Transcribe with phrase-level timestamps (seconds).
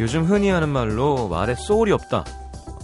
[0.00, 2.24] 요즘 흔히 하는 말로 말에 소울이 없다,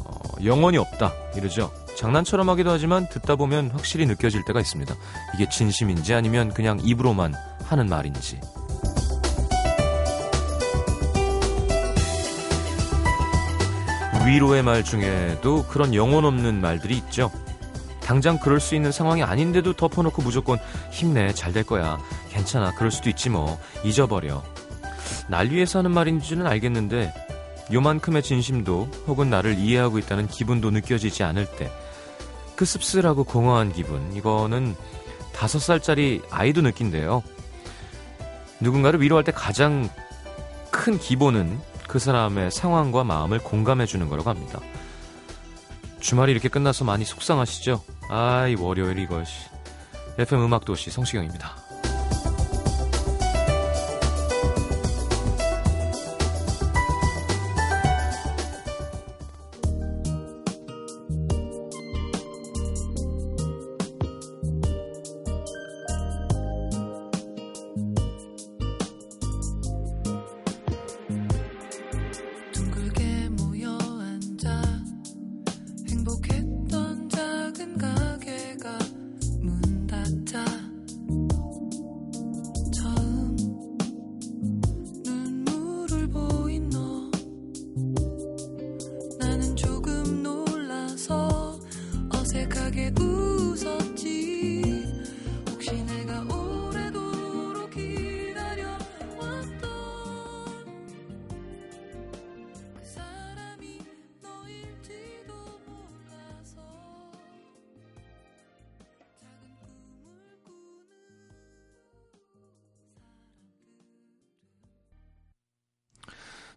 [0.05, 1.73] 어, 영혼이 없다 이러죠.
[1.97, 4.95] 장난처럼 하기도 하지만 듣다 보면 확실히 느껴질 때가 있습니다.
[5.35, 7.35] 이게 진심인지 아니면 그냥 입으로만
[7.65, 8.39] 하는 말인지.
[14.27, 17.31] 위로의 말 중에도 그런 영혼 없는 말들이 있죠.
[18.01, 20.59] 당장 그럴 수 있는 상황이 아닌데도 덮어놓고 무조건
[20.91, 21.99] 힘내, 잘 될 거야.
[22.31, 23.59] 괜찮아, 그럴 수도 있지 뭐.
[23.85, 24.43] 잊어버려.
[25.29, 27.13] 날 위해서 하는 말인지는 알겠는데,
[27.73, 31.71] 요만큼의 진심도 혹은 나를 이해하고 있다는 기분도 느껴지지 않을 때,
[32.55, 34.75] 그 씁쓸하고 공허한 기분, 이거는
[35.33, 37.23] 다섯 살짜리 아이도 느낀대요.
[38.61, 39.91] 누군가를 위로할 때 가장
[40.71, 44.61] 큰 기본은 그 사람의 상황과 마음을 공감해 주는 거라고 합니다.
[46.01, 47.83] 주말이 이렇게 끝나서 많이 속상하시죠?
[48.09, 49.33] 아이, 월요일 이것이.
[50.19, 51.66] FM 음악도시 성시경입니다.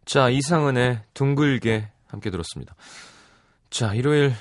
[0.10, 2.74] 자, 이상은의 둥글게 함께 들었습니다.
[3.70, 4.34] 자, 일요일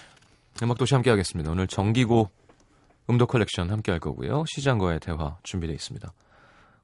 [0.62, 1.50] 음악도시 함께 하겠습니다.
[1.50, 2.30] 오늘 정기고
[3.10, 4.44] 음도 컬렉션 함께 할 거고요.
[4.46, 6.10] 시장과의 대화 준비되어 있습니다.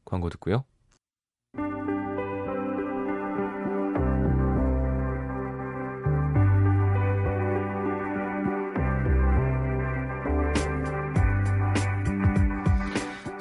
[0.05, 0.65] 광고 듣고요.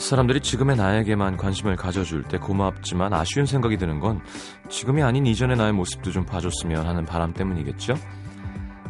[0.03, 4.21] 사람들이 지금의 나에게만 관심을 가져줄 때 고맙지만 아쉬운 생각이 드는 건
[4.69, 7.95] 지금이 아닌 이전의 나의 모습도 좀 봐줬으면 하는 바람 때문이겠죠?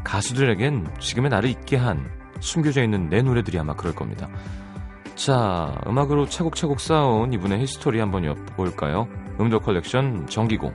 [0.03, 2.09] 가수들에겐 지금의 나를 있게 한
[2.39, 4.27] 숨겨져 있는 내 노래들이 아마 그럴 겁니다.
[5.15, 9.07] 자, 음악으로 차곡차곡 쌓아온 이분의 history 한번 엿볼까요?
[9.39, 10.73] 음도 컬렉션 정기고.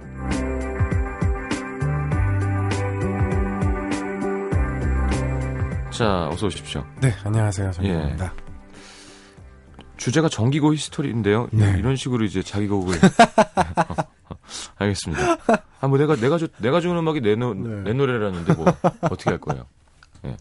[5.91, 6.85] 자, 어서 오십시오.
[7.01, 7.73] 네, 안녕하세요.
[7.73, 8.25] 정기고입니다.
[8.25, 8.48] 예.
[9.99, 11.49] 주제가 정기고 history인데요.
[11.53, 11.75] 네.
[11.79, 12.97] 이런 식으로 이제 자기 곡을
[14.79, 15.37] 알겠습니다.
[15.81, 17.83] 아 뭐 내가 내가 주, 내가 주는 음악이 내, 노, 네.
[17.83, 18.67] 내 노래라는데 뭐
[19.03, 19.65] 어떻게 할 거예요?
[20.25, 20.37] 예.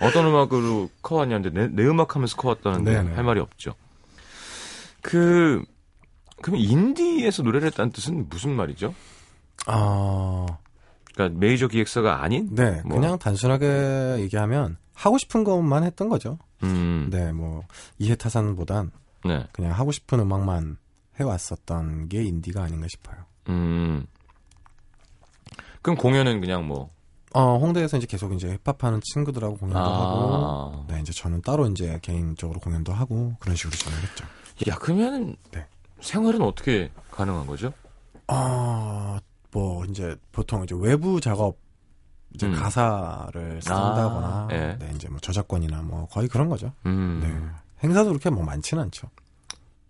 [0.00, 3.14] 어떤 음악으로 커왔냐는데 내, 내 음악 하면서 커왔다는데 네네.
[3.14, 3.74] 할 말이 없죠.
[5.02, 5.62] 그
[6.40, 8.94] 그럼 인디에서 노래를 했다는 뜻은 무슨 말이죠?
[9.66, 10.46] 아
[11.14, 12.48] 그러니까 메이저 기획사가 아닌?
[12.54, 12.98] 네, 뭐.
[12.98, 16.38] 그냥 단순하게 얘기하면 하고 싶은 것만 했던 거죠.
[16.62, 17.08] 음.
[17.10, 17.64] 네, 뭐
[17.98, 18.90] 이해타산보단
[19.24, 19.46] 네.
[19.52, 20.76] 그냥 하고 싶은 음악만
[21.20, 23.16] 해왔었던 게 인디가 아닌가 싶어요.
[23.48, 24.06] 음.
[25.82, 26.90] 그럼 공연은 그냥 뭐?
[27.34, 30.70] 어, 홍대에서 이제 계속 이제 힙합하는 친구들하고 공연도 아.
[30.70, 34.24] 하고, 네, 이제 저는 따로 이제 개인적으로 공연도 하고 그런 식으로 진행했죠.
[34.68, 35.66] 야, 그러면 네.
[36.00, 37.72] 생활은 어떻게 가능한 거죠?
[38.26, 39.20] 아,
[39.50, 41.56] 뭐 이제 보통 이제 외부 작업
[42.34, 42.54] 이제 음.
[42.54, 44.76] 가사를 쓴다거나 아, 예.
[44.78, 46.72] 네, 이제 뭐 저작권이나 뭐 거의 그런 거죠.
[46.86, 47.20] 음.
[47.22, 47.86] 네.
[47.86, 49.08] 행사도 그렇게 뭐 많지는 않죠.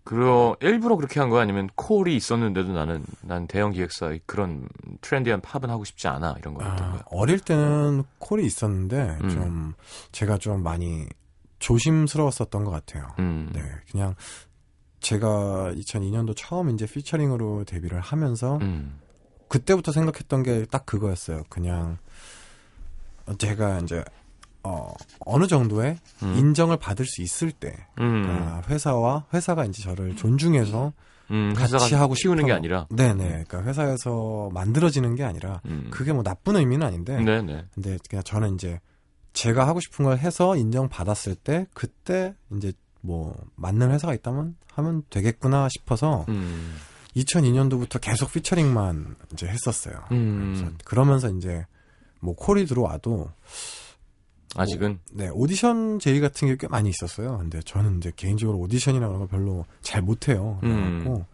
[0.03, 4.67] 그러 일부러 그렇게 한 거야 아니면 콜이 있었는데도 나는 난 대형 기획사 그런
[5.01, 7.03] 트렌디한 팝은 하고 싶지 않아 이런 거였던 아, 거야.
[7.11, 9.29] 어릴 때는 콜이 있었는데 음.
[9.29, 9.73] 좀
[10.11, 11.05] 제가 좀 많이
[11.59, 13.11] 조심스러웠었던 것 같아요.
[13.19, 13.51] 음.
[13.53, 13.61] 네,
[13.91, 14.15] 그냥
[14.99, 18.99] 제가 2002년도 처음 이제 피처링으로 데뷔를 하면서 음.
[19.49, 21.43] 그때부터 생각했던 게 딱 그거였어요.
[21.49, 21.97] 그냥
[23.37, 24.03] 제가 이제
[24.63, 26.35] 어 어느 정도의 음.
[26.37, 28.23] 인정을 받을 수 있을 때 음.
[28.23, 30.93] 그러니까 회사와 회사가 이제 저를 존중해서
[31.31, 35.87] 음, 같이 하고 쉬우는 게 아니라 네네 그러니까 회사에서 만들어지는 게 아니라 음.
[35.91, 37.65] 그게 뭐 나쁜 의미는 아닌데 네네.
[37.73, 38.79] 근데 그냥 저는 이제
[39.33, 45.69] 제가 하고 싶은 걸 해서 인정받았을 때 그때 이제 뭐 맞는 회사가 있다면 하면 되겠구나
[45.69, 46.75] 싶어서 음.
[47.15, 50.03] 2002년도부터 계속 피처링만 이제 했었어요.
[50.11, 50.77] 음.
[50.83, 51.65] 그러면서 이제
[52.19, 53.31] 뭐 콜이 들어와도
[54.55, 57.37] 아직은 뭐, 네 오디션 제의 같은 게 꽤 많이 있었어요.
[57.37, 60.57] 근데 저는 이제 개인적으로 오디션이나 그런 걸 별로 잘 못해요.
[60.61, 61.25] 그래갖고 음.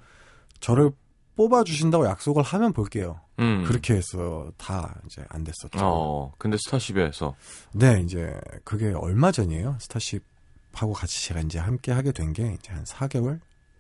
[0.60, 0.92] 저를
[1.36, 3.19] 뽑아 주신다고 약속을 하면 볼게요.
[3.39, 3.63] 음.
[3.68, 5.80] 그렇게 해서 다 이제 안 됐었죠.
[5.81, 7.36] 어, 근데 스타쉽에서.
[7.74, 8.33] 네, 이제
[8.63, 9.75] 그게 얼마 전이에요.
[9.81, 13.39] 스타쉽하고 같이 제가 이제 함께 하게 된 게 이제 한 4개월?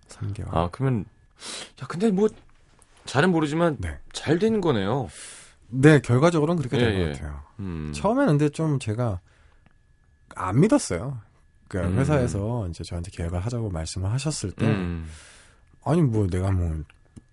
[0.09, 0.53] 3개월.
[0.53, 1.05] 아, 그러면,
[1.81, 2.27] 야, 근데 뭐,
[3.05, 3.99] 잘은 모르지만, 네.
[4.13, 5.09] 잘 된 거네요.
[5.67, 7.11] 네, 결과적으로는 그렇게 된것 예, 예.
[7.13, 7.41] 같아요.
[7.59, 7.91] 음.
[7.93, 9.19] 처음에는 근데 좀 제가
[10.35, 11.19] 안 믿었어요.
[11.67, 11.97] 그 음.
[11.97, 15.07] 회사에서 이제 저한테 계약을 하자고 말씀을 하셨을 때, 음.
[15.83, 16.83] 아니 뭐 내가 뭐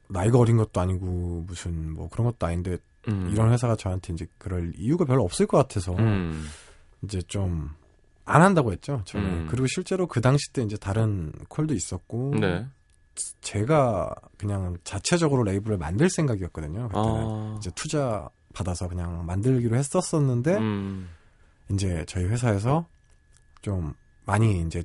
[0.09, 2.79] 나이가 어린 것도 아니고 무슨 뭐 그런 것도 아닌데
[3.09, 3.29] 음.
[3.33, 6.47] 이런 회사가 저한테 이제 그럴 이유가 별로 없을 것 같아서 음.
[7.03, 7.71] 이제 좀
[8.25, 9.03] 안 한다고 했죠.
[9.05, 9.47] 저는 음.
[9.51, 12.67] 그리고 실제로 그 당시 때 이제 다른 콜도 있었고 네.
[13.41, 16.89] 제가 그냥 자체적으로 레이블을 만들 생각이었거든요.
[16.89, 17.55] 그때는 아.
[17.59, 21.09] 이제 투자 받아서 그냥 만들기로 했었었는데 음.
[21.71, 22.87] 이제 저희 회사에서
[23.61, 23.95] 좀
[24.25, 24.83] 많이 이제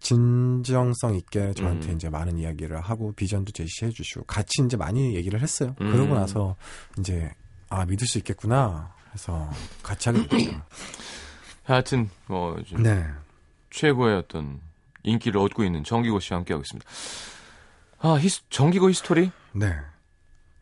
[0.00, 1.96] 진정성 있게 저한테 음.
[1.96, 5.74] 이제 많은 이야기를 하고 비전도 제시해 주시고 같이 이제 많이 얘기를 했어요.
[5.80, 5.92] 음.
[5.92, 6.56] 그러고 나서
[6.98, 7.32] 이제
[7.68, 9.50] 아 믿을 수 있겠구나 해서
[9.82, 10.62] 같이 하게 됐죠.
[11.64, 13.04] 하여튼 뭐 네.
[13.70, 14.60] 최고의 어떤
[15.06, 16.88] 인기를 얻고 있는 정기고 씨와 함께하고 있습니다.
[18.00, 19.30] 아 his, 정기고 history?
[19.52, 19.74] 네.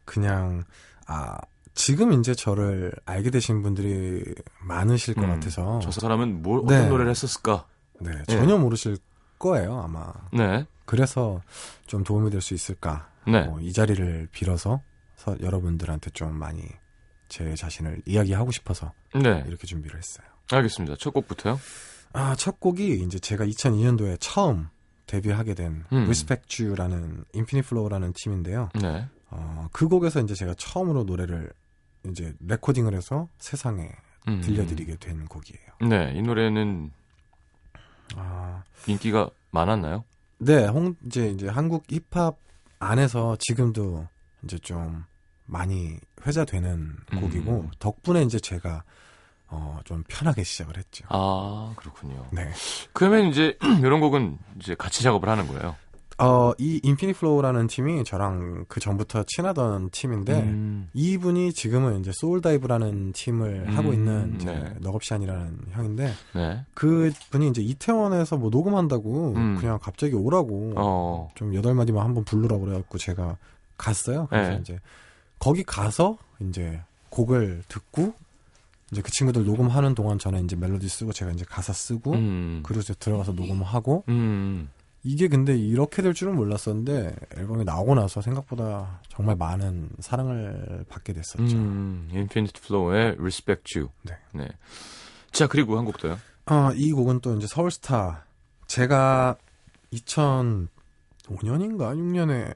[0.04, 0.62] 그냥
[1.06, 1.38] 아
[1.74, 4.22] 지금 이제 저를 알게 되신 분들이
[4.60, 6.88] 많으실 것 음, 같아서 저 사람은 뭘 어떤 네.
[6.88, 7.66] 노래를 했었을까?
[8.00, 8.58] 네, 전혀 네.
[8.58, 8.98] 모르실
[9.38, 10.12] 거예요, 아마.
[10.32, 10.66] 네.
[10.84, 11.42] 그래서
[11.86, 13.08] 좀 도움이 될 수 있을까?
[13.26, 13.42] 네.
[13.44, 14.82] 뭐, 이 자리를 빌어서
[15.40, 16.62] 여러분들한테 좀 많이
[17.28, 19.42] 제 자신을 이야기하고 싶어서 네.
[19.48, 20.26] 이렇게 준비를 했어요.
[20.52, 20.96] 알겠습니다.
[20.98, 21.58] 첫 곡부터요?
[22.14, 24.68] 아, 첫 곡이 이제 제가 2002년도에 처음
[25.06, 26.04] 데뷔하게 된 음.
[26.04, 28.70] Respect You라는 Infinite Flow라는 팀인데요.
[28.80, 29.06] 네.
[29.30, 31.52] 어, 그 곡에서 이제 제가 처음으로 노래를
[32.08, 33.90] 이제 레코딩을 해서 세상에
[34.28, 34.40] 음.
[34.40, 35.88] 들려드리게 된 곡이에요.
[35.88, 36.92] 네, 이 노래는
[38.14, 40.04] 아, 인기가 많았나요?
[40.38, 42.36] 네, 홍 이제 이제 한국 힙합
[42.78, 44.06] 안에서 지금도
[44.44, 45.04] 이제 좀
[45.46, 47.20] 많이 회자되는 음.
[47.20, 48.84] 곡이고 덕분에 이제 제가
[49.54, 51.04] 어, 좀 편하게 시작을 했죠.
[51.08, 52.26] 아, 그렇군요.
[52.30, 52.50] 네.
[52.92, 55.76] 그러면 이제 이런 곡은 이제 같이 작업을 하는 거예요.
[56.18, 60.88] 어, 이 Infinite Flow라는 팀이 저랑 그 전부터 친하던 팀인데 음.
[60.92, 63.76] 이분이 지금은 이제 Soul Dive라는 팀을 음.
[63.76, 64.74] 하고 있는 네.
[64.80, 66.64] 넋업샨이라는 형인데 네.
[66.72, 69.56] 그 분이 이제 이태원에서 뭐 녹음한다고 음.
[69.58, 71.30] 그냥 갑자기 오라고 어.
[71.34, 73.36] 좀 여덟 마디만 한번 부르라고 그래갖고 제가
[73.76, 74.28] 갔어요.
[74.30, 74.58] 그래서 네.
[74.60, 74.78] 이제
[75.40, 76.80] 거기 가서 이제
[77.10, 78.14] 곡을 듣고
[78.94, 82.60] 이제 그 친구들 녹음하는 동안 저는 이제 멜로디 쓰고 제가 이제 가사 쓰고 음.
[82.64, 84.68] 그리고 이제 들어가서 녹음하고 음.
[85.02, 91.56] 이게 근데 이렇게 될 줄은 몰랐었는데 앨범이 나오고 나서 생각보다 정말 많은 사랑을 받게 됐었죠.
[91.56, 93.90] 음, Infinite Flow의 Respect You.
[94.02, 94.14] 네.
[94.32, 94.48] 네.
[95.32, 96.16] 자 그리고 한 곡 더요.
[96.46, 98.24] 어, 이 곡은 또 이제 서울스타.
[98.68, 99.36] 제가
[99.92, 100.68] 2005년인가
[101.96, 102.54] 6년에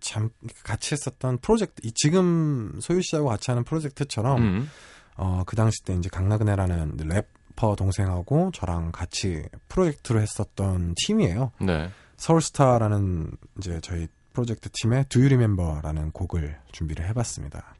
[0.00, 0.30] 잠
[0.64, 4.70] 같이 했었던 프로젝트 지금 소유 씨하고 같이 하는 프로젝트처럼 음.
[5.16, 7.26] 어, 그 당시 때 이제 강나그네라는 랩
[7.56, 11.52] 래퍼 동생하고 저랑 같이 프로젝트를 했었던 팀이에요.
[11.60, 11.90] 네.
[12.18, 17.74] 서울스타라는 이제 저희 프로젝트 팀의 Do You Remember라는 곡을 준비를 해봤습니다.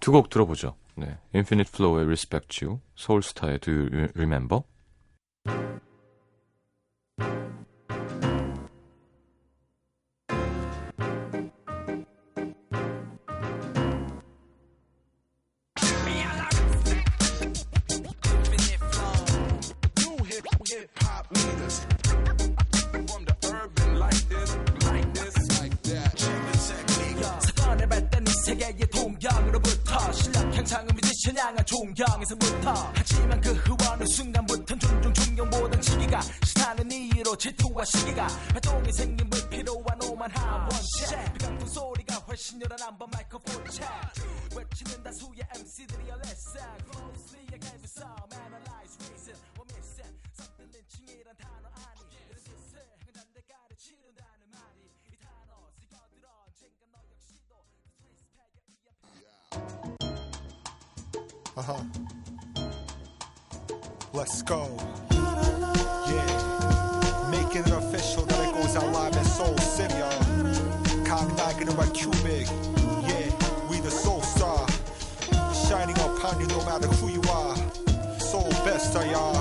[0.00, 0.74] 두 곡 들어보죠.
[0.94, 4.62] 네, Infinite Flow의 Respect You, 서울스타의 Do You Remember.
[31.52, 39.28] 향한 존경에서부터 하지만 그 후원은 순간부터 종종 존경보단 지기가 싫다는 이유로 질투와 시기가 활동이 생긴
[39.28, 43.84] 불필요한 오만한 원체 비강풍 소리가 훨씬 요란한 번 마이크폰 채
[44.56, 49.51] 외치는 다수의 MC들이 얼레싸 Closely against some analyze reason
[61.55, 61.81] Uh huh.
[64.13, 64.67] Let's go.
[65.11, 67.29] Yeah.
[67.31, 71.05] Making it official that it goes out live in Soul City, y'all.
[71.05, 72.47] Cognac right cubic.
[73.07, 73.29] Yeah,
[73.69, 74.65] we the soul star.
[75.67, 77.55] Shining upon you no matter who you are.
[78.19, 79.35] Soul best, y'all.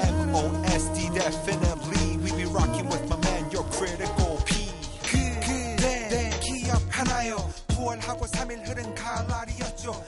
[0.00, 2.16] M O S D definitely.
[2.18, 4.68] We be rocking with my man, your critical P.
[5.02, 7.36] 그대 기억하나요?
[7.68, 10.02] 9월하고 3일 흐른 가을날이었죠.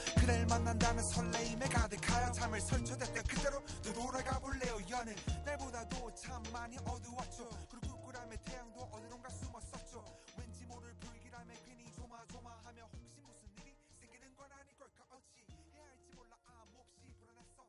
[2.66, 7.48] 선처됐다 그대로 되돌아가 볼래요 연애 날보다도 참 많이 어두웠죠.
[7.70, 10.04] 그리고 꿀꿀함에 태양도 어디론가 숨었었죠.
[10.38, 15.06] 왠지 모를 불길함에 괜히 조마조마하며 혹시 무슨 일이 생기는 건 아닐 걸까?
[15.12, 16.36] 어찌 해야 할지 몰라.
[16.48, 17.66] 아무 없이 불안했어.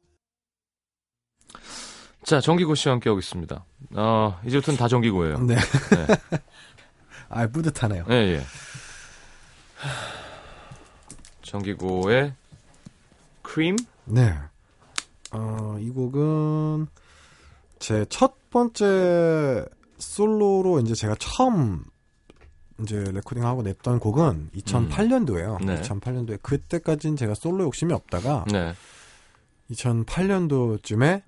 [2.24, 3.64] 자 정기고 씨와 함께하고 있습니다.
[3.96, 5.38] 어, 이제부터는 다 정기고예요.
[5.40, 5.56] 네.
[5.56, 5.60] 네.
[7.28, 8.06] 아 뿌듯하네요.
[8.10, 8.42] 예, 예.
[11.42, 12.32] 정기고의
[13.42, 13.76] 크림?
[14.04, 14.34] 네.
[15.36, 16.86] 어, 이 곡은
[17.78, 19.66] 제 첫 번째
[19.98, 21.84] 솔로로 이제 제가 처음
[22.82, 25.60] 이제 레코딩하고 냈던 곡은 2008년도예요.
[25.60, 25.66] 음.
[25.66, 25.80] 네.
[25.80, 28.74] 2008년도에 그때까지는 제가 솔로 욕심이 없다가 네.
[29.70, 31.22] 2008년도쯤에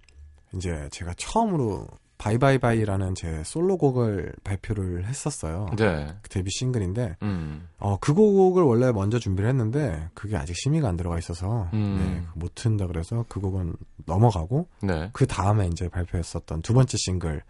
[0.55, 1.87] 이제 제가 처음으로
[2.19, 5.67] Bye Bye Bye라는 제 솔로곡을 발표를 했었어요.
[5.77, 6.09] 네.
[6.21, 7.69] 그 데뷔 싱글인데, 음.
[7.79, 11.97] 어, 그 곡을 원래 먼저 준비를 했는데, 그게 아직 심의가 안 들어가 있어서, 음.
[11.99, 13.75] 네, 못 튼다 그래서 그 곡은
[14.07, 15.11] 넘어가고, 네.
[15.13, 17.43] 그 다음에 이제 발표했었던 두 번째 싱글,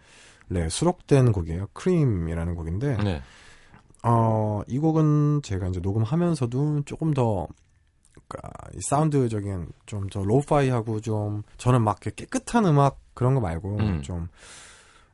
[0.47, 1.67] 네, 수록된 곡이에요.
[1.73, 3.21] 크림이라는 곡인데, 네.
[4.03, 7.47] 어, 이 곡은 제가 이제 녹음하면서도 조금 더,
[8.29, 8.49] 그니까,
[8.87, 14.01] 사운드적인 좀더 lo-fi하고 좀, 저는 막 깨끗한 음악 그런 거 말고, 음.
[14.01, 14.29] 좀,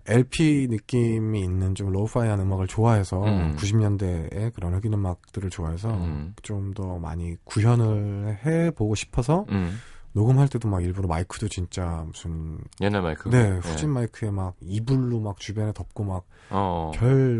[0.08, 3.56] LP 느낌이 있는 좀 lo-fi한 음악을 좋아해서 음.
[3.58, 6.36] 90년대의 그런 흑인 음악들을 좋아해서 음.
[6.44, 9.80] 좀더 많이 구현을 해보고 싶어서 음.
[10.14, 13.94] 녹음할 때도 막 일부러 마이크도 진짜 무슨 옛날 마이크 네 후진 예.
[13.94, 16.92] 마이크에 막 이불로 막 주변에 덮고 막 별 어.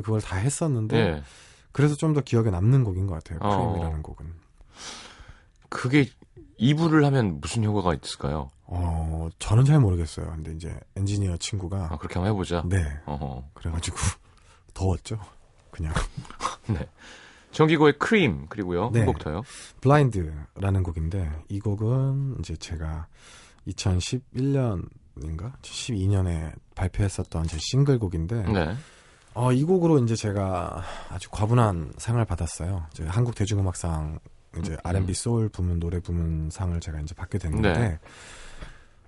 [0.04, 1.24] 그걸 다 했었는데 예.
[1.72, 3.50] 그래서 좀 더 기억에 남는 곡인 것 같아요 어.
[3.50, 4.26] 크림이라는 곡은
[5.76, 6.10] 그게
[6.58, 8.50] 이불을 하면 무슨 효과가 있을까요?
[8.64, 13.44] 어 저는 잘 모르겠어요 근데 이제 엔지니어 친구가 아, 그렇게 한번 해보자 네 어허.
[13.54, 13.98] 그래가지고
[14.74, 15.20] 더웠죠
[15.70, 15.94] 그냥
[16.68, 16.88] 네
[17.52, 19.00] 정기고의 크림 그리고요 네.
[19.00, 19.44] 한곡 더요.
[19.82, 23.08] 블라인드라는 곡인데 이 곡은 이제 제가
[23.68, 28.76] 2011년인가 12년에 발표했었던 제 싱글곡인데 네.
[29.34, 32.88] 어, 이 곡으로 이제 제가 아주 과분한 상을 받았어요.
[33.08, 34.20] 한국 대중음악상
[34.60, 34.78] 이제 음.
[34.84, 38.00] R&B 소울 부문 노래 부문 상을 제가 이제 받게 됐는데 네.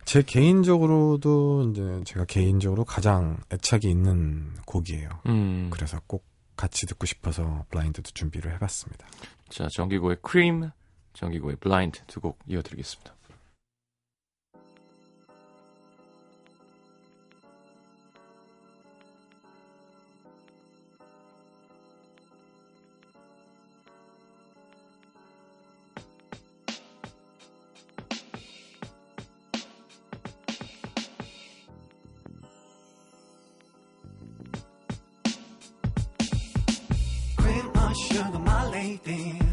[0.06, 5.10] 제 개인적으로도 이제 제가 개인적으로 가장 애착이 있는 곡이에요.
[5.26, 5.70] 음.
[5.72, 6.26] 그래서 꼭
[6.56, 9.06] 같이 듣고 싶어서 블라인드도 준비를 해봤습니다.
[9.50, 10.70] 자, 정기고의 크림,
[11.14, 13.14] 정기고의 블라인드 두 곡 이어드리겠습니다.
[37.98, 39.47] sugar, my lady.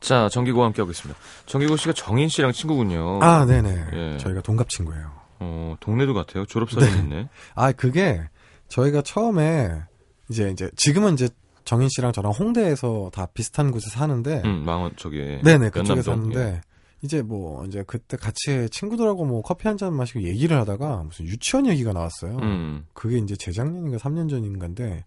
[0.00, 1.18] 자, 정기고와 함께하고 있습니다.
[1.46, 3.20] 정기고 씨가 정인 씨랑 친구군요.
[3.22, 3.86] 아, 네네.
[3.92, 4.18] 예.
[4.18, 5.12] 저희가 동갑 친구예요.
[5.40, 6.46] 어, 동네도 같아요.
[6.46, 6.98] 졸업사진 네.
[6.98, 7.28] 있네.
[7.54, 8.22] 아, 그게
[8.68, 9.82] 저희가 처음에
[10.30, 11.28] 이제 이제 지금은 이제
[11.64, 16.60] 정인 씨랑 저랑 홍대에서 다 비슷한 곳에 사는데 음, 망원 저기 네네 그쪽에 사는데 예.
[17.02, 21.66] 이제 뭐 이제 그때 같이 친구들하고 뭐 커피 한 잔 마시고 얘기를 하다가 무슨 유치원
[21.66, 22.36] 얘기가 나왔어요.
[22.42, 22.84] 음.
[22.92, 25.04] 그게 이제 재작년인가 3년 전인가인데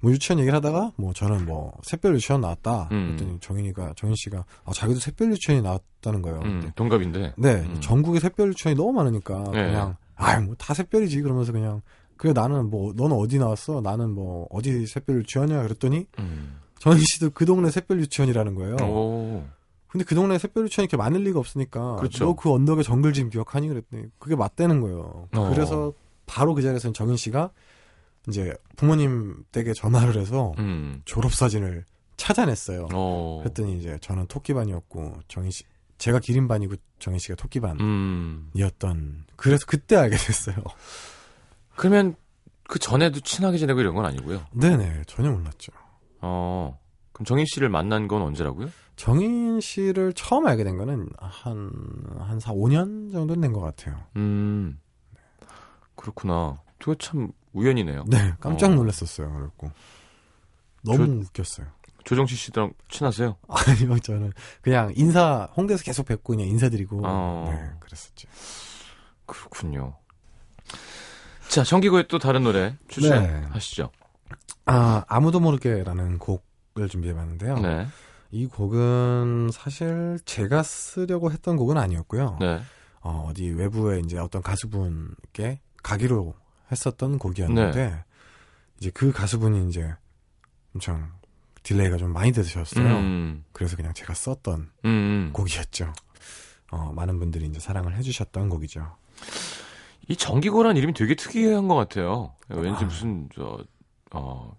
[0.00, 2.88] 뭐 유치원 얘기를 하다가 뭐 저는 뭐 샛별 유치원 나왔다.
[2.92, 3.16] 음.
[3.16, 6.40] 그랬더니 정인이가 정인 씨가 아 자기도 샛별 유치원이 나왔다는 거예요.
[6.44, 7.34] 음, 동갑인데.
[7.36, 7.76] 네, 음.
[7.80, 9.66] 전국에 샛별 유치원이 너무 많으니까 네.
[9.66, 11.82] 그냥 아유 뭐다 샛별이지 그러면서 그냥
[12.16, 13.80] 그래 나는 뭐 너는 어디 나왔어?
[13.82, 15.62] 나는 뭐 어디 샛별 유치원이야?
[15.64, 16.60] 그랬더니 음.
[16.78, 18.76] 정인 씨도 그 동네 샛별 유치원이라는 거예요.
[18.76, 19.42] 오.
[19.94, 22.24] 근데 그 동네에 샛별 유치원이 이렇게 많을 리가 없으니까 그렇죠.
[22.24, 25.28] 너그 언덕에 정글짐 기억하니 그랬더니 그게 맞대는 거예요.
[25.32, 25.50] 어.
[25.50, 25.92] 그래서
[26.26, 27.52] 바로 그 자리에서 정인 씨가
[28.26, 31.00] 이제 부모님 댁에 전화를 해서 음.
[31.04, 31.84] 졸업 사진을
[32.16, 32.88] 찾아냈어요.
[32.92, 33.38] 어.
[33.44, 35.62] 그랬더니 이제 저는 토끼반이었고 정희 씨
[35.98, 39.24] 제가 기린반이고 정희 씨가 토끼반이었던 음.
[39.36, 40.56] 그래서 그때 알게 됐어요.
[41.76, 42.16] 그러면
[42.66, 44.44] 그 전에도 친하게 지내고 이런 건 아니고요?
[44.54, 45.70] 네네 전혀 몰랐죠.
[46.20, 46.80] 어
[47.14, 48.68] 그럼 정인 씨를 만난 건 언제라고요?
[48.96, 51.70] 정인 씨를 처음 알게 된 거는 한,
[52.18, 53.96] 한 4, 5년 정도 된 것 같아요.
[54.16, 54.78] 음.
[55.96, 56.60] 그렇구나.
[56.78, 58.04] 그거 참 우연이네요.
[58.08, 58.74] 네, 깜짝 어.
[58.74, 59.32] 놀랐었어요.
[59.32, 59.70] 그랬고.
[60.82, 61.66] 너무 조, 웃겼어요.
[62.04, 63.36] 조정치 씨랑 친하세요?
[63.48, 67.46] 아니요, 저는 그냥 인사, 홍대에서 계속 뵙고 그냥 인사드리고, 어.
[67.48, 68.28] 네, 그랬었죠.
[69.24, 69.96] 그렇군요.
[71.48, 73.82] 자, 정기고의 또 다른 노래 추천하시죠.
[73.84, 74.36] 네.
[74.66, 76.44] 아, 아무도 모르게라는 곡
[76.76, 77.58] 을 준비해봤는데요.
[77.60, 77.86] 네.
[78.32, 82.38] 이 곡은 사실 제가 쓰려고 했던 곡은 아니었고요.
[82.40, 82.60] 네.
[83.00, 86.34] 어, 어디 외부에 이제 어떤 가수분께 가기로
[86.72, 88.04] 했었던 곡이었는데, 네.
[88.80, 89.94] 이제 그 가수분이 이제
[90.74, 91.12] 엄청
[91.62, 92.96] delay가 좀 많이 되셨어요.
[92.96, 93.44] 음.
[93.52, 95.30] 그래서 그냥 제가 썼던 음.
[95.32, 95.92] 곡이었죠.
[96.72, 98.96] 어, 많은 분들이 이제 사랑을 해주셨던 곡이죠.
[100.08, 102.34] 이 정기고란 이름이 되게 특이한 것 같아요.
[102.48, 102.86] 왠지 아.
[102.86, 103.64] 무슨 저
[104.12, 104.56] 어,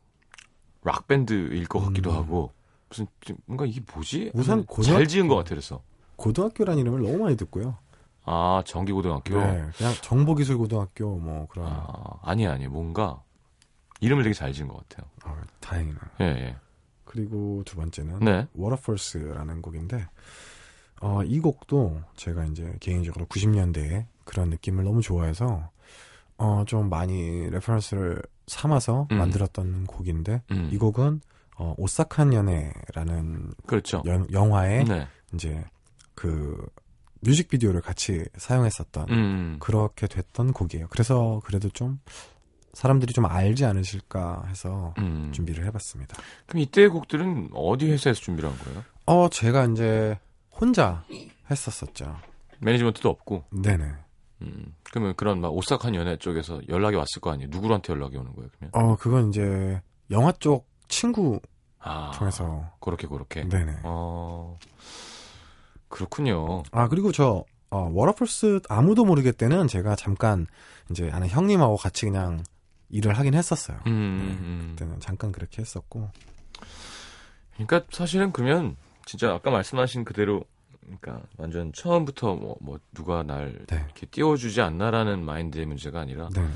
[0.86, 2.16] 락 밴드일 것 같기도 음.
[2.16, 2.52] 하고
[2.88, 3.08] 무슨
[3.46, 4.32] 뭔가 이게 뭐지?
[4.34, 5.82] 우선 고등학교, 잘 지은 것 같아 그래서
[6.16, 7.78] 고등학교란 이름을 너무 많이 듣고요.
[8.24, 9.38] 아 정기 고등학교.
[9.38, 11.68] 네, 그냥 정보기술 고등학교 뭐 그런.
[11.68, 13.22] 아, 아니 아니 뭔가
[14.00, 15.10] 이름을 되게 잘 지은 것 같아요.
[15.24, 16.00] 아, 다행이네요.
[16.22, 16.56] 예, 예.
[17.04, 18.48] 그리고 두 번째는 네.
[18.56, 20.08] Waterfalls라는 곡인데
[21.02, 25.70] 어, 이 곡도 제가 이제 개인적으로 90년대에 그런 느낌을 너무 좋아해서
[26.38, 29.18] 어, 좀 많이 reference를 삼아서 음.
[29.18, 30.70] 만들었던 곡인데 음.
[30.72, 31.22] 이 곡은
[31.58, 34.04] 어, 오싹한 연애라는 그렇죠.
[34.06, 35.08] 연, 영화에 네.
[35.34, 35.64] 이제
[36.14, 36.66] 그
[37.22, 39.58] 뮤직비디오를 같이 사용했었던 음.
[39.60, 40.88] 그렇게 됐던 곡이에요.
[40.90, 42.00] 그래서 그래도 좀
[42.74, 45.32] 사람들이 좀 알지 않으실까 해서 음.
[45.34, 46.18] 준비를 해봤습니다.
[46.46, 48.84] 그럼 이때의 곡들은 어디 회사에서 준비를 한 거예요?
[49.06, 50.20] 어, 제가 이제
[50.52, 51.04] 혼자
[51.50, 52.18] 했었었죠.
[52.60, 53.46] 매니지먼트도 없고?
[53.52, 53.94] 네네.
[54.42, 57.50] 음, 그러면 그런 막 오싹한 연애 쪽에서 연락이 왔을 거 아니에요?
[57.50, 58.72] 누구한테 연락이 오는 거예요, 그러면?
[58.74, 61.40] 어, 그건 이제 영화 쪽 친구
[61.80, 62.72] 아, 통해서.
[62.82, 63.48] 그렇게, 그렇게?
[63.48, 63.80] 네네.
[63.84, 64.58] 어,
[65.88, 66.64] 그렇군요.
[66.72, 70.48] 아, 그리고 저, 어, Waterfalls 아무도 모르게 때는 제가 잠깐
[70.90, 72.44] 이제 아는 형님하고 같이 그냥
[72.90, 73.80] 일을 하긴 했었어요.
[73.88, 74.68] 음, 네, 음.
[74.76, 76.10] 그때는 잠깐 그렇게 했었고.
[77.54, 80.44] 그러니까 사실은 그러면 진짜 아까 말씀하신 그대로
[80.86, 83.76] 그러니까 완전 처음부터 뭐, 뭐 누가 날 네.
[83.78, 86.48] 이렇게 띄워주지 않나라는 마인드의 문제가 아니라 네.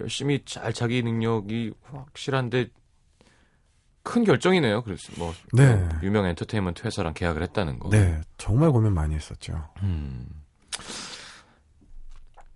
[0.00, 2.68] 열심히 잘 자기 능력이 확실한데
[4.02, 4.82] 큰 결정이네요.
[4.82, 5.88] 그래서 뭐 네.
[6.02, 7.90] 유명 엔터테인먼트 회사랑 계약을 했다는 거.
[7.90, 9.68] 네, 정말 고민 많이 했었죠.
[9.82, 10.28] 음.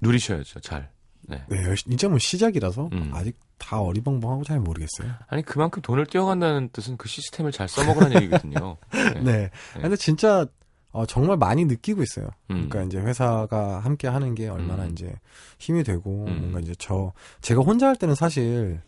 [0.00, 0.90] 누리셔야죠, 잘.
[1.22, 1.44] 네.
[1.48, 3.10] 네, 이제 뭐 시작이라서 음.
[3.12, 5.12] 아직 다 어리벙벙하고 잘 모르겠어요.
[5.28, 8.76] 아니 그만큼 돈을 떼어간다는 뜻은 그 시스템을 잘 써먹으라는 얘기거든요.
[8.92, 9.14] 네.
[9.14, 9.22] 네.
[9.22, 9.50] 네.
[9.80, 10.46] 근데 진짜
[10.92, 12.26] 어, 정말 많이 느끼고 있어요.
[12.50, 12.68] 음.
[12.68, 14.90] 그러니까 이제 회사가 함께 하는 게 얼마나 음.
[14.90, 15.14] 이제
[15.58, 16.38] 힘이 되고 음.
[16.40, 18.80] 뭔가 이제 저 제가 혼자 할 때는 사실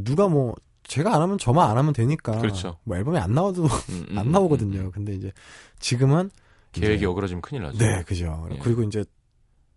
[0.00, 2.76] 누가 뭐 제가 안 하면 저만 안 하면 되니까 그렇죠.
[2.84, 4.90] 뭐 앨범이 안 나와도 음, 음, 안 나오거든요.
[4.90, 5.32] 근데 이제
[5.78, 6.30] 지금은
[6.72, 7.78] 계획이 이제, 어그러지면 큰일 나죠.
[7.78, 8.48] 네, 그죠.
[8.50, 8.58] 예.
[8.58, 9.04] 그리고 이제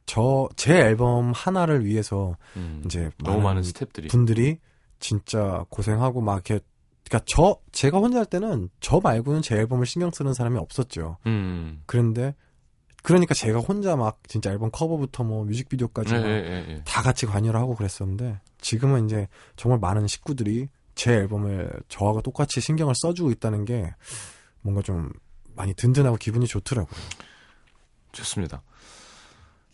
[0.05, 4.57] 저 제 앨범 하나를 위해서 음, 이제 너무 많은 스탭들이 분들이
[4.99, 6.59] 진짜 고생하고 막 이렇게
[7.07, 11.17] 그러니까 저 제가 혼자 할 때는 저 말고는 제 앨범을 신경 쓰는 사람이 없었죠.
[11.25, 11.81] 음.
[11.85, 12.35] 그런데
[13.01, 16.81] 그러니까 제가 혼자 막 진짜 앨범 커버부터 뭐 뮤직비디오까지 네, 네, 네.
[16.85, 22.95] 다 같이 관여를 하고 그랬었는데 지금은 이제 정말 많은 식구들이 제 앨범을 저하고 똑같이 신경을
[22.95, 23.93] 써주고 있다는 게
[24.61, 25.11] 뭔가 좀
[25.55, 26.99] 많이 든든하고 기분이 좋더라고요.
[28.11, 28.61] 좋습니다.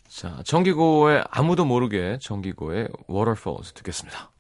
[0.08, 4.32] 자, 정기고의 아무도 모르게 정기고의 Waterfalls 듣겠습니다.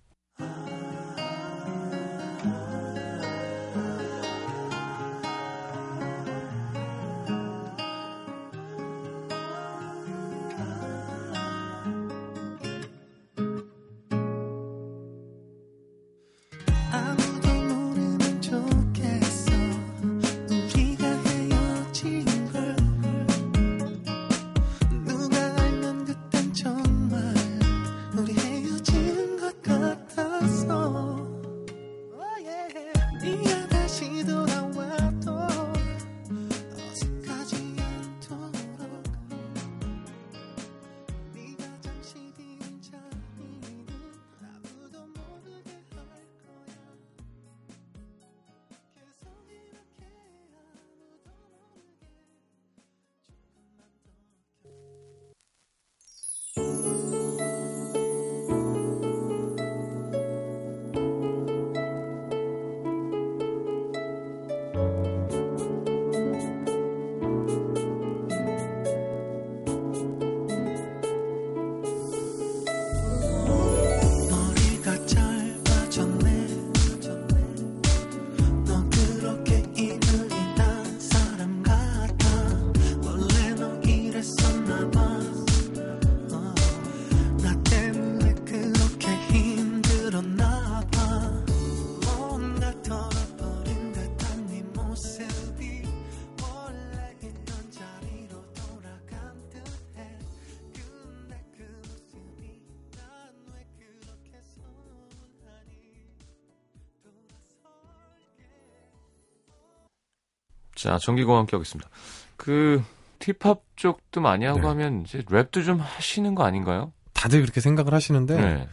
[110.84, 111.89] 자, 정기고 함께 하겠습니다.
[112.36, 112.84] 그
[113.22, 114.67] 힙합 쪽도 많이 하고 네.
[114.67, 116.91] 하면 이제 랩도 좀 하시는 거 아닌가요?
[117.13, 118.67] 다들 그렇게 생각을 하시는데 네.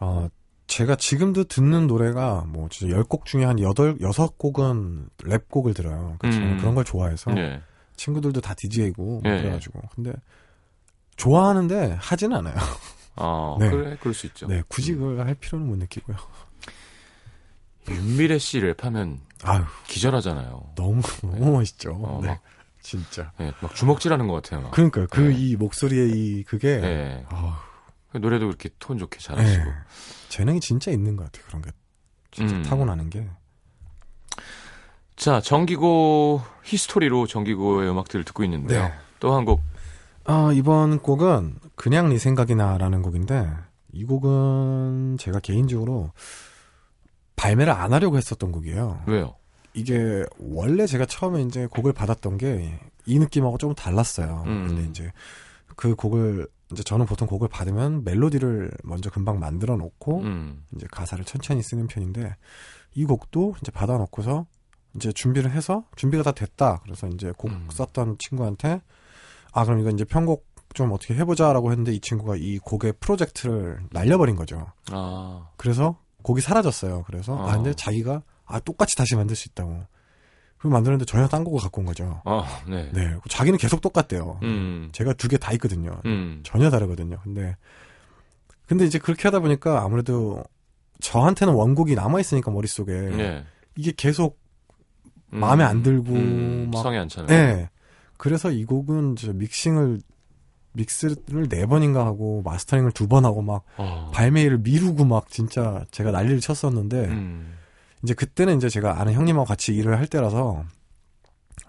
[0.00, 0.28] 어,
[0.66, 6.16] 제가 지금도 듣는 노래가 뭐 진짜 10곡 중에 한 8, 6곡은 랩곡을 들어요.
[6.18, 6.58] 그러니까 음.
[6.58, 7.60] 그런 걸 좋아해서 네.
[7.94, 9.42] 친구들도 다 DJ고 네.
[9.42, 10.12] 그래가지고 근데
[11.14, 12.56] 좋아하는데 하진 않아요.
[13.14, 13.70] 아, 네.
[13.70, 14.48] 그래, 그럴 수 있죠.
[14.48, 16.16] 네, 굳이 그걸 할 필요는 못 느끼고요.
[17.88, 20.72] 윤미래 씨 랩하면 아유, 기절하잖아요.
[20.74, 21.92] 너무 너무 멋있죠.
[21.92, 22.28] 어, 네.
[22.28, 22.40] 막,
[22.80, 23.32] 진짜.
[23.38, 24.70] 네, 막 주먹질하는 것 같아요.
[24.70, 25.56] 그러니까 그이 네.
[25.56, 27.26] 목소리의 이 그게 네.
[28.10, 29.72] 그 노래도 그렇게 톤 좋게 잘하시고 네.
[30.28, 31.46] 재능이 진짜 있는 것 같아요.
[31.46, 31.70] 그런 게
[32.30, 32.62] 진짜 음.
[32.62, 33.28] 타고나는 게.
[35.16, 38.84] 자 정기고 history로 정기고의 음악들을 듣고 있는데요.
[38.84, 38.92] 네.
[39.20, 39.62] 또한 곡.
[40.24, 43.50] 아 이번 곡은 그냥 네 생각이나라는 곡인데
[43.92, 46.12] 이 곡은 제가 개인적으로
[47.36, 49.04] 발매를 안 하려고 했었던 곡이에요.
[49.06, 49.34] 왜요?
[49.74, 54.44] 이게 원래 제가 처음에 이제 곡을 받았던 게 이 느낌하고 좀 달랐어요.
[54.46, 54.68] 음.
[54.68, 55.12] 근데 이제
[55.76, 60.64] 그 곡을 이제 저는 보통 곡을 받으면 멜로디를 먼저 금방 만들어 놓고 음.
[60.74, 62.36] 이제 가사를 천천히 쓰는 편인데
[62.94, 64.46] 이 곡도 이제 받아 놓고서
[64.94, 66.80] 이제 준비를 해서 준비가 다 됐다.
[66.84, 67.66] 그래서 이제 곡 음.
[67.70, 68.80] 썼던 친구한테
[69.52, 74.36] 아 그럼 이거 이제 편곡 좀 어떻게 해보자라고 했는데 이 친구가 이 곡의 프로젝트를 날려버린
[74.36, 74.68] 거죠.
[74.90, 75.48] 아.
[75.56, 77.04] 그래서 곡이 사라졌어요.
[77.06, 79.84] 그래서 아, 아 근데 자기가 아 똑같이 다시 만들 수 있다고.
[80.56, 82.22] 그걸 만드는데 전혀 딴 곡을 갖고 온 거죠.
[82.24, 82.88] 아, 네.
[82.92, 83.16] 네.
[83.28, 84.38] 자기는 계속 똑같대요.
[84.44, 84.90] 음.
[84.92, 86.00] 제가 두 개 다 있거든요.
[86.06, 86.40] 음.
[86.44, 87.18] 전혀 다르거든요.
[87.24, 87.56] 근데
[88.68, 90.42] 근데 이제 그렇게 하다 보니까 아무래도
[91.00, 93.44] 저한테는 원곡이 남아 있으니까 머릿속에 네.
[93.76, 94.38] 이게 계속
[95.32, 95.40] 음.
[95.40, 96.70] 마음에 안 들고 음.
[96.72, 97.26] 막 성에 안 차요.
[97.26, 97.68] 네.
[98.16, 100.00] 그래서 이 곡은 저 믹싱을
[100.72, 104.10] 믹스를 네 번인가 하고 마스터링을 두 번 하고 막 어.
[104.14, 107.54] 발매를 미루고 막 진짜 제가 난리를 쳤었는데 음.
[108.02, 110.64] 이제 그때는 이제 제가 아는 형님하고 같이 일을 할 때라서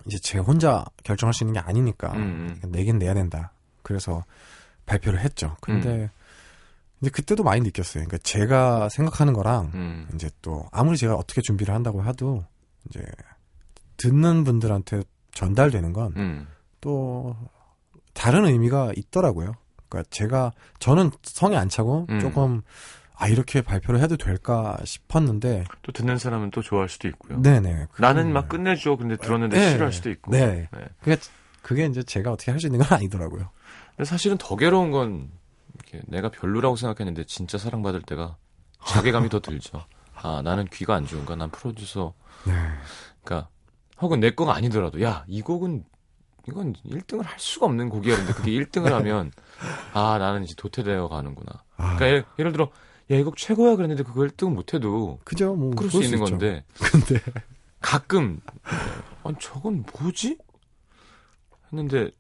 [0.06, 2.60] 이제 제가 혼자 결정할 수 있는 게 아니니까 음.
[2.64, 2.72] 음.
[2.72, 3.52] 내긴 내야 된다.
[3.82, 4.24] 그래서
[4.86, 5.56] 발표를 했죠.
[5.62, 6.10] 근데 음.
[7.02, 8.06] 이제 그때도 많이 느꼈어요.
[8.06, 10.08] 그러니까 제가 생각하는 거랑 음.
[10.16, 12.46] 이제 또 아무리 제가 어떻게 준비를 한다고 해도
[12.90, 13.04] 이제
[13.98, 16.48] 듣는 분들한테 전달되는 건또 음.
[18.14, 19.54] 다른 의미가 있더라고요.
[19.90, 22.20] 그러니까 제가 저는 성에 안 차고 음.
[22.20, 22.62] 조금
[23.16, 27.42] 아 이렇게 발표를 해도 될까 싶었는데 또 듣는 사람은 또 좋아할 수도 있고요.
[27.42, 27.88] 네네.
[28.00, 28.96] 나는 막 끝내줘.
[28.96, 29.72] 근데 들었는데 네.
[29.72, 30.32] 싫어할 수도 있고.
[30.32, 30.68] 네.
[30.72, 30.80] 네.
[31.02, 31.18] 그게
[31.62, 33.50] 그게 이제 제가 어떻게 할 수 있는 건 아니더라고요.
[33.96, 35.30] 근데 사실은 더 괴로운 건
[35.76, 38.36] 이렇게 내가 별로라고 생각했는데 진짜 사랑받을 때가
[38.86, 39.86] 자괴감이 더 들죠.
[40.16, 41.36] 아 나는 귀가 안 좋은가?
[41.36, 42.14] 난 프로듀서.
[42.46, 42.54] 네.
[43.24, 43.50] 그러니까
[44.02, 45.86] 혹은 내 거가 아니더라도 야 이 곡은
[46.48, 49.32] 이건 1등을 할 수가 없는 곡이었는데 그게 1등을 하면
[49.94, 51.64] 아 나는 이제 도태되어 가는구나.
[51.78, 51.96] 아.
[51.96, 52.70] 그러니까 예를, 예를 들어
[53.12, 56.26] 야 이곡 최고야 그랬는데 그걸 1등 못해도 그죠 뭐 그럴 수 있는 있죠.
[56.26, 57.20] 건데 근데
[57.82, 58.40] 가끔
[59.24, 60.38] 아니 저건 뭐지
[61.72, 62.12] 했는데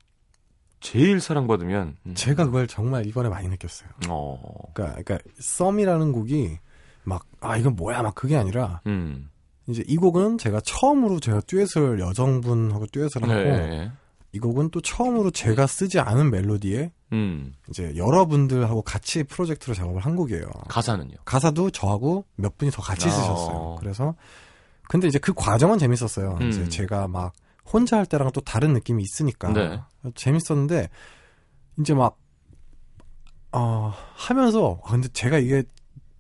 [0.80, 2.14] 제일 사랑받으면 음.
[2.16, 3.90] 제가 그걸 정말 이번에 많이 느꼈어요.
[4.10, 4.38] 어.
[4.74, 6.58] 그러니까 그러니까 썸이라는 곡이
[7.04, 9.30] 막 아 이건 뭐야 막 그게 아니라 음.
[9.68, 13.92] 이제 이 곡은 제가 처음으로 제가 듀엣을 여성분하고 듀엣을 하고 네.
[14.34, 17.54] 이 곡은 또 처음으로 제가 쓰지 않은 멜로디에 음.
[17.70, 20.46] 이제 여러분들하고 같이 프로젝트로 작업을 한 곡이에요.
[20.68, 21.18] 가사는요?
[21.24, 23.12] 가사도 저하고 몇 분이 더 같이 아.
[23.12, 23.78] 쓰셨어요.
[23.80, 24.16] 그래서
[24.90, 26.40] 근데 이제 그 과정은 재밌었어요.
[26.42, 26.50] 음.
[26.50, 27.34] 이제 제가 막
[27.72, 29.80] 혼자 할 때랑 또 다른 느낌이 있으니까 네.
[30.16, 30.90] 재밌었는데
[31.80, 32.18] 이제 막
[33.52, 35.64] 어, 하면서 아, 근데 제가 이게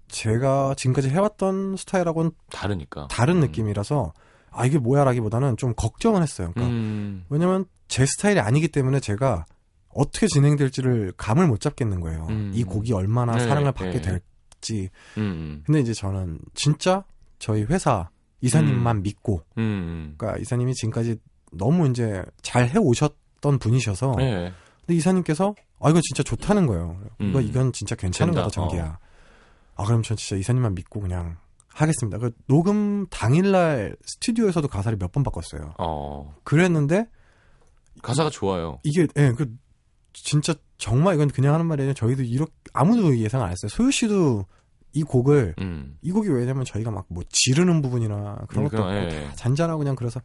[0.07, 3.39] 제가 지금까지 해왔던 스타일하고는 다르니까 다른 음.
[3.41, 4.13] 느낌이라서
[4.51, 6.51] 아 이게 뭐야라기보다는 좀 걱정을 했어요.
[6.53, 7.25] 그러니까 음.
[7.29, 9.45] 왜냐면 제 스타일이 아니기 때문에 제가
[9.89, 12.25] 어떻게 진행될지를 감을 못 잡겠는 거예요.
[12.27, 12.51] 음.
[12.55, 14.01] 이 곡이 얼마나 네, 사랑을 받게 네.
[14.01, 14.89] 될지.
[15.19, 15.63] 음, 음.
[15.63, 17.03] 근데 이제 저는 진짜
[17.37, 18.09] 저희 회사
[18.41, 19.03] 이사님만 음.
[19.03, 21.17] 믿고, 음, 그러니까 이사님이 지금까지
[21.51, 24.51] 너무 이제 잘 해 오셨던 분이셔서, 네.
[24.79, 26.99] 근데 이사님께서 아 이거 진짜 좋다는 거예요.
[27.19, 28.85] 이거 이건 진짜 괜찮은 거다 전기야.
[28.85, 28.97] 어.
[29.75, 32.17] 아 그럼 전 진짜 이사님만 믿고 그냥 하겠습니다.
[32.17, 35.75] 그 녹음 당일날 스튜디오에서도 가사를 몇 번 바꿨어요.
[35.77, 36.33] 어.
[36.43, 37.05] 그랬는데
[38.03, 38.79] 가사가 좋아요.
[38.83, 39.51] 이게 예, 그
[40.13, 43.69] 진짜 정말 이건 그냥 하는 말이 아니라 저희도 이렇게 아무도 예상 안 했어요.
[43.69, 44.45] 소유 씨도
[44.93, 45.97] 이 곡을 음.
[46.03, 49.29] 이 곡이 왜냐면 저희가 막 뭐 지르는 부분이나 그런 것도 음, 예.
[49.35, 50.21] 잔잔하고 그냥 그래서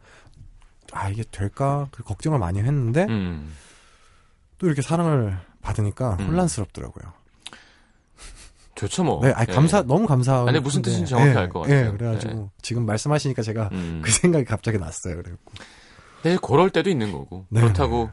[0.91, 3.51] 아 이게 될까 그 걱정을 많이 했는데 음.
[4.59, 6.27] 또 이렇게 사랑을 받으니까 음.
[6.27, 7.13] 혼란스럽더라고요.
[8.75, 9.19] 좋죠 뭐.
[9.21, 9.81] 네, 아니, 감사 예.
[9.81, 10.47] 너무 감사하고.
[10.47, 11.87] 아니 무슨 뜻인지 정확히 예, 알것 같아요.
[11.87, 12.49] 예, 그래가지고 예.
[12.61, 14.01] 지금 말씀하시니까 제가 음.
[14.03, 15.17] 그 생각이 갑자기 났어요.
[15.17, 15.51] 그래갖고.
[16.23, 17.45] 네, 그럴 때도 있는 거고.
[17.49, 17.61] 네.
[17.61, 18.09] 그렇다고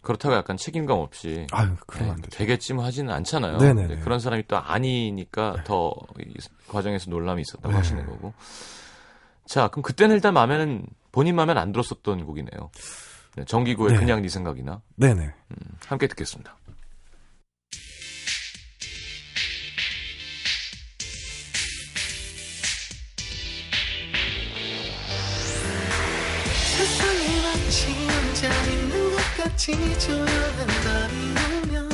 [0.00, 2.38] 그렇다고 약간 책임감 없이 아유, 그러면 네, 안 되죠.
[2.38, 3.58] 되겠지 뭐 하지는 않잖아요.
[3.58, 5.64] 네네 네, 그런 사람이 또 아니니까 네.
[5.64, 6.34] 더이
[6.68, 7.76] 과정에서 논란이 있었다고 네.
[7.76, 8.32] 하시는 거고.
[9.46, 12.70] 자, 그럼 그때는 일단 마음에는 본인 마음에 안 들었었던 곡이네요.
[13.36, 13.98] 네, 정기고의 네.
[13.98, 14.82] 그냥 네 생각이나.
[14.96, 15.22] 네네.
[15.24, 16.57] 음, 함께 듣겠습니다.
[27.68, 31.87] 마치 혼자 있는 것 같이 조용한 밤이 오면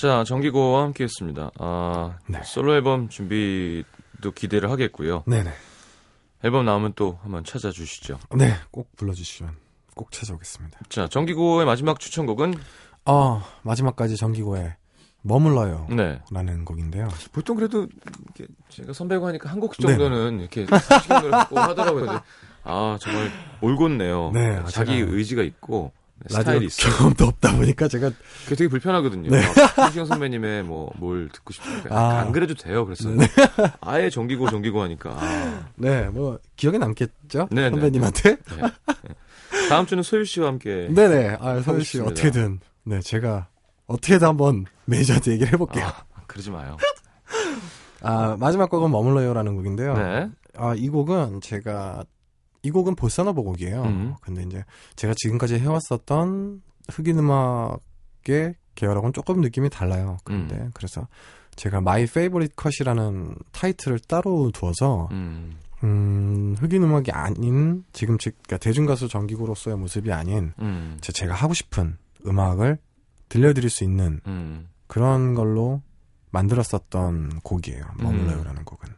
[0.00, 1.50] 자, 정기고와 함께 했습니다.
[1.58, 2.40] 아, 네.
[2.44, 5.24] 솔로 앨범 준비도 기대를 하겠고요.
[5.26, 5.50] 네네.
[6.44, 8.18] 앨범 나오면 또 한번 찾아주시죠.
[8.36, 9.54] 네, 꼭 불러주시면
[9.96, 10.78] 꼭 찾아오겠습니다.
[10.88, 12.54] 자, 정기고의 마지막 추천곡은?
[13.06, 14.76] 어, 마지막까지 정기고의
[15.22, 15.88] 머물러요.
[15.90, 16.20] 네.
[16.30, 17.08] 라는 곡인데요.
[17.32, 17.88] 보통 그래도
[18.36, 20.42] 이렇게 제가 선배고 하니까 한 곡 정도는 네.
[20.44, 20.64] 이렇게
[21.02, 22.20] 시간을 갖고 하더라고요.
[22.62, 24.30] 아, 정말 올곧네요.
[24.32, 24.62] 네.
[24.70, 25.90] 자기 의지가 있고
[26.28, 26.92] 스타일이 있어요.
[26.96, 28.10] 경험도 없다 보니까 제가
[28.44, 29.30] 그게 되게 불편하거든요.
[29.30, 29.42] 네.
[29.84, 32.18] 신시영 선배님의 뭐 뭘 듣고 싶으니까 아.
[32.20, 32.84] 안 그래도 돼요.
[32.84, 33.26] 그래서 네.
[33.80, 35.68] 아예 정기고 정기고 하니까 아.
[35.76, 37.70] 네, 뭐 기억에 남겠죠 네, 네.
[37.70, 38.30] 선배님한테.
[38.36, 38.62] 네.
[38.62, 39.68] 네.
[39.68, 40.88] 다음 주는 소유 씨와 함께.
[40.90, 41.38] 네네.
[41.40, 43.48] 아 소유 씨 어떻게든 네 제가
[43.86, 45.86] 어떻게든 한번 매니저한테 얘기를 해볼게요.
[45.86, 46.76] 아, 그러지 마요.
[48.02, 49.94] 아 마지막 곡은 머물러요라는 곡인데요.
[49.94, 50.30] 네.
[50.56, 52.04] 아이 곡은 제가
[52.62, 53.82] 이 곡은 보사노바 곡이에요.
[53.82, 54.14] 음.
[54.20, 54.64] 근데 이제
[54.96, 60.18] 제가 지금까지 해왔었던 흑인 음악의 계열하고는 조금 느낌이 달라요.
[60.24, 60.70] 근데 음.
[60.74, 61.06] 그래서
[61.56, 65.58] 제가 my favorite cut이라는 타이틀을 따로 두어서 음.
[65.84, 70.98] 음, 흑인 음악이 아닌 지금 즉 그러니까 대중 가수 정기고로서의 모습이 아닌 음.
[71.00, 72.78] 제가 하고 싶은 음악을
[73.28, 74.68] 들려드릴 수 있는 음.
[74.86, 75.82] 그런 걸로
[76.30, 77.82] 만들었었던 곡이에요.
[77.98, 78.88] 머물러요라는 곡은.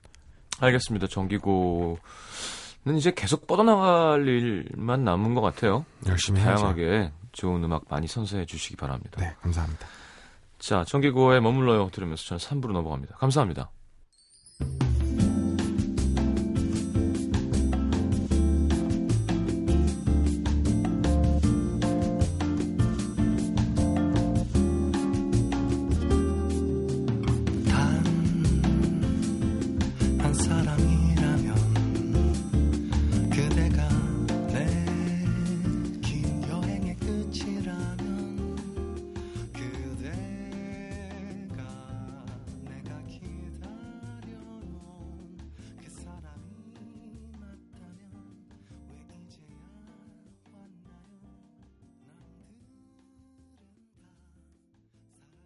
[0.61, 1.07] 알겠습니다.
[1.07, 2.60] 정기고 는
[2.97, 5.85] 이제 계속 뻗어나갈 일만 남은 것 같아요.
[6.07, 7.13] 열심히 다양하게 해야죠.
[7.33, 9.21] 좋은 음악 많이 선사해 주시기 바랍니다.
[9.21, 9.87] 네, 감사합니다.
[10.59, 13.17] 자, 청기고에 머물러요 들으면서 저는 3부로 넘어갑니다.
[13.17, 13.71] 감사합니다.